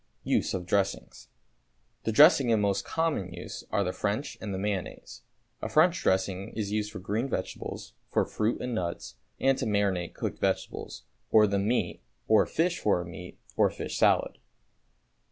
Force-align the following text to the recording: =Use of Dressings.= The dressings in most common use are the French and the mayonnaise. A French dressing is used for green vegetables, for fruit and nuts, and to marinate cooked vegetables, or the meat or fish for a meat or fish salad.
=Use 0.23 0.55
of 0.55 0.65
Dressings.= 0.65 1.27
The 2.05 2.11
dressings 2.11 2.51
in 2.53 2.59
most 2.59 2.83
common 2.83 3.31
use 3.35 3.63
are 3.69 3.83
the 3.83 3.93
French 3.93 4.35
and 4.41 4.51
the 4.51 4.57
mayonnaise. 4.57 5.21
A 5.61 5.69
French 5.69 6.01
dressing 6.01 6.53
is 6.55 6.71
used 6.71 6.91
for 6.91 6.97
green 6.97 7.29
vegetables, 7.29 7.93
for 8.09 8.25
fruit 8.25 8.59
and 8.61 8.73
nuts, 8.73 9.17
and 9.39 9.55
to 9.59 9.67
marinate 9.67 10.15
cooked 10.15 10.39
vegetables, 10.39 11.03
or 11.29 11.45
the 11.45 11.59
meat 11.59 12.01
or 12.27 12.47
fish 12.47 12.79
for 12.79 12.99
a 13.01 13.05
meat 13.05 13.37
or 13.55 13.69
fish 13.69 13.95
salad. 13.95 14.39